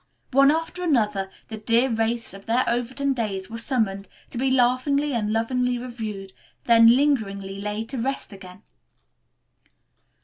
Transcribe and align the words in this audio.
One 0.31 0.49
after 0.49 0.81
another 0.81 1.29
the 1.49 1.57
dear 1.57 1.87
wraiths 1.87 2.33
of 2.33 2.47
their 2.47 2.67
Overton 2.67 3.13
days 3.13 3.51
were 3.51 3.59
summoned, 3.59 4.07
to 4.31 4.39
be 4.39 4.49
laughingly 4.49 5.13
and 5.13 5.31
lovingly 5.31 5.77
reviewed, 5.77 6.33
then 6.63 6.95
lingeringly 6.95 7.61
laid 7.61 7.89
to 7.89 7.99
rest 7.99 8.33
again. 8.33 8.63